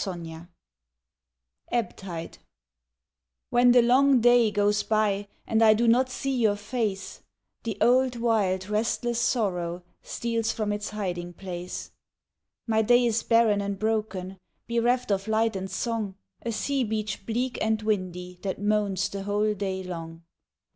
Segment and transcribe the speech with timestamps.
[1.71, 2.39] Ebb Tide
[3.51, 7.21] When the long day goes by And I do not see your face,
[7.65, 11.91] The old wild, restless sorrow Steals from its hiding place.
[12.65, 17.59] My day is barren and broken, Bereft of light and song, A sea beach bleak
[17.61, 20.23] and windy That moans the whole day long.